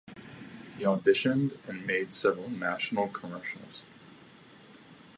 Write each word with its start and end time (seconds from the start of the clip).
He 0.79 0.83
auditioned 0.83 1.59
and 1.67 1.85
made 1.85 2.11
several 2.11 2.49
national 2.49 3.09
commercials. 3.09 3.83